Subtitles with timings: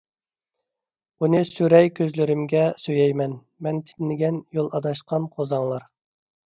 [1.23, 5.89] ئۇنى سۈرەي كۆزلىرىمگە، سۆيەي مەن، مەن تېنىگەن، يول ئاداشقان قوزاڭلار...